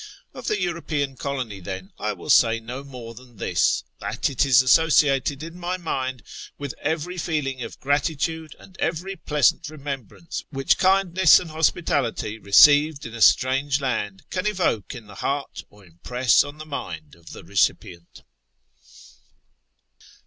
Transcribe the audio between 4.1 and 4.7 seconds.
it is